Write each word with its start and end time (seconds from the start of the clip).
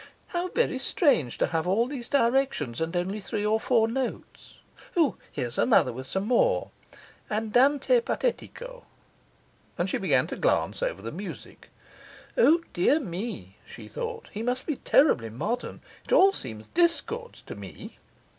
'How 0.29 0.47
very 0.47 0.79
strange 0.79 1.37
to 1.37 1.45
have 1.45 1.67
all 1.67 1.85
these 1.85 2.09
directions, 2.09 2.81
and 2.81 2.97
only 2.97 3.19
three 3.19 3.45
or 3.45 3.59
four 3.59 3.87
notes! 3.87 4.57
O, 4.97 5.15
here's 5.31 5.59
another 5.59 5.93
with 5.93 6.07
some 6.07 6.25
more. 6.27 6.71
Andante 7.29 8.01
patetico.' 8.01 8.85
And 9.77 9.87
she 9.87 9.99
began 9.99 10.25
to 10.25 10.35
glance 10.35 10.81
over 10.81 11.03
the 11.03 11.11
music. 11.11 11.69
'O 12.35 12.63
dear 12.73 12.99
me,' 12.99 13.57
she 13.63 13.87
thought, 13.87 14.27
'he 14.31 14.41
must 14.41 14.65
be 14.65 14.77
terribly 14.77 15.29
modern! 15.29 15.81
It 16.03 16.11
all 16.13 16.31
seems 16.33 16.65
discords 16.73 17.43
to 17.43 17.53
me. 17.53 17.99